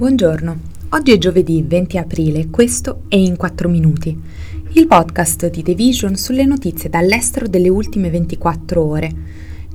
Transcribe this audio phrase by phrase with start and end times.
[0.00, 0.58] Buongiorno,
[0.92, 4.18] oggi è giovedì 20 aprile, questo è In 4 Minuti,
[4.72, 9.12] il podcast di The Vision sulle notizie dall'estero delle ultime 24 ore.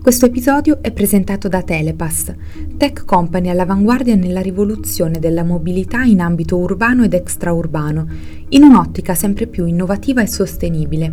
[0.00, 2.32] Questo episodio è presentato da Telepass,
[2.78, 8.06] tech company all'avanguardia nella rivoluzione della mobilità in ambito urbano ed extraurbano,
[8.48, 11.12] in un'ottica sempre più innovativa e sostenibile.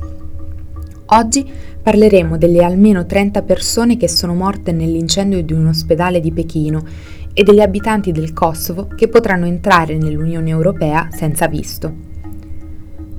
[1.13, 1.45] Oggi
[1.83, 6.85] parleremo delle almeno 30 persone che sono morte nell'incendio di un ospedale di Pechino
[7.33, 11.93] e degli abitanti del Kosovo che potranno entrare nell'Unione Europea senza visto.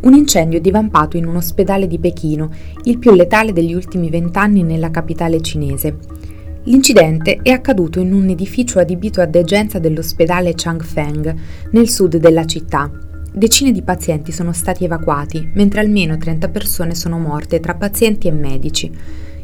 [0.01, 2.51] Un incendio divampato in un ospedale di Pechino,
[2.85, 5.98] il più letale degli ultimi vent'anni nella capitale cinese.
[6.65, 11.35] L'incidente è accaduto in un edificio adibito a degenza dell'ospedale Changfeng,
[11.73, 12.91] nel sud della città,
[13.35, 18.31] Decine di pazienti sono stati evacuati, mentre almeno 30 persone sono morte tra pazienti e
[18.31, 18.93] medici.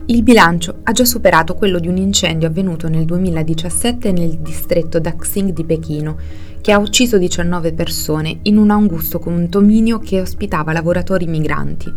[0.04, 5.54] Il bilancio ha già superato quello di un incendio avvenuto nel 2017 nel distretto Daxing
[5.54, 6.18] di Pechino,
[6.60, 11.90] che ha ucciso 19 persone in un angusto condominio che ospitava lavoratori migranti.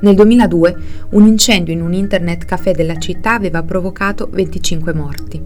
[0.00, 0.76] Nel 2002
[1.10, 5.42] un incendio in un internet caffè della città aveva provocato 25 morti.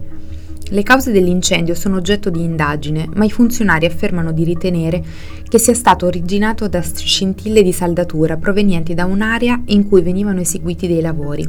[0.69, 5.03] Le cause dell'incendio sono oggetto di indagine, ma i funzionari affermano di ritenere
[5.47, 10.87] che sia stato originato da scintille di saldatura provenienti da un'area in cui venivano eseguiti
[10.87, 11.47] dei lavori.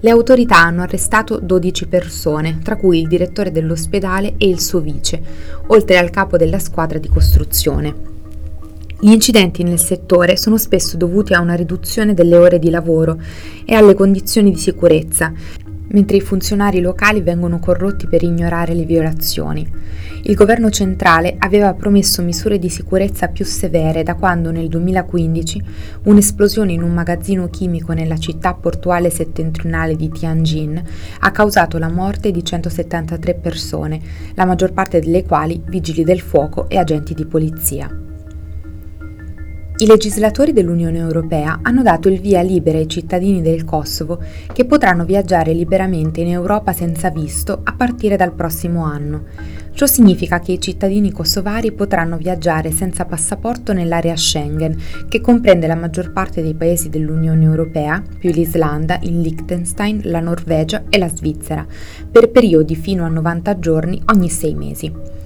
[0.00, 5.20] Le autorità hanno arrestato 12 persone, tra cui il direttore dell'ospedale e il suo vice,
[5.66, 7.94] oltre al capo della squadra di costruzione.
[9.00, 13.20] Gli incidenti nel settore sono spesso dovuti a una riduzione delle ore di lavoro
[13.64, 15.32] e alle condizioni di sicurezza,
[15.88, 19.66] mentre i funzionari locali vengono corrotti per ignorare le violazioni.
[20.22, 25.62] Il governo centrale aveva promesso misure di sicurezza più severe da quando nel 2015
[26.04, 30.82] un'esplosione in un magazzino chimico nella città portuale settentrionale di Tianjin
[31.20, 34.00] ha causato la morte di 173 persone,
[34.34, 38.07] la maggior parte delle quali vigili del fuoco e agenti di polizia.
[39.80, 44.20] I legislatori dell'Unione Europea hanno dato il via libera ai cittadini del Kosovo
[44.52, 49.26] che potranno viaggiare liberamente in Europa senza visto a partire dal prossimo anno.
[49.74, 54.76] Ciò significa che i cittadini kosovari potranno viaggiare senza passaporto nell'area Schengen,
[55.08, 60.86] che comprende la maggior parte dei paesi dell'Unione Europea, più l'Islanda, il Liechtenstein, la Norvegia
[60.88, 61.64] e la Svizzera,
[62.10, 65.17] per periodi fino a 90 giorni ogni sei mesi.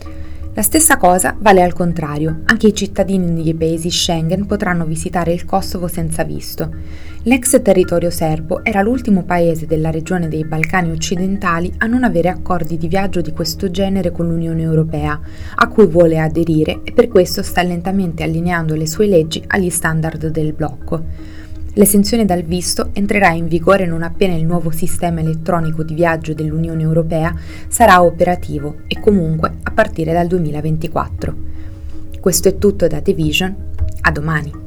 [0.54, 5.46] La stessa cosa vale al contrario, anche i cittadini dei paesi Schengen potranno visitare il
[5.46, 6.70] Kosovo senza visto.
[7.22, 12.76] L'ex territorio serbo era l'ultimo paese della regione dei Balcani occidentali a non avere accordi
[12.76, 15.18] di viaggio di questo genere con l'Unione Europea,
[15.54, 20.26] a cui vuole aderire e per questo sta lentamente allineando le sue leggi agli standard
[20.26, 21.41] del blocco.
[21.75, 26.83] L'esenzione dal visto entrerà in vigore non appena il nuovo sistema elettronico di viaggio dell'Unione
[26.83, 27.34] Europea
[27.69, 31.34] sarà operativo e comunque a partire dal 2024.
[32.21, 33.56] Questo è tutto da The Vision,
[34.03, 34.61] a domani.